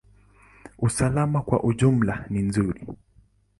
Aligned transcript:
Usalama 0.79 1.41
kwa 1.41 1.63
ujumla 1.63 2.25
ni 2.29 2.39
nzuri. 2.41 2.87